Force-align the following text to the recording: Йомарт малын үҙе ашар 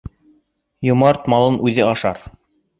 Йомарт 0.89 1.29
малын 1.35 1.61
үҙе 1.69 1.87
ашар 1.93 2.27